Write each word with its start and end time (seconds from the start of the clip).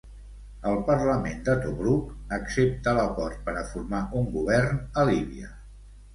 El 0.69 0.77
parlament 0.85 1.43
de 1.49 1.53
Tobruk 1.65 2.33
accepta 2.39 2.95
l'acord 3.01 3.45
per 3.51 3.57
a 3.61 3.63
formar 3.75 4.01
un 4.23 4.27
govern 4.39 4.83
a 5.03 5.07
Líbia. 5.13 5.55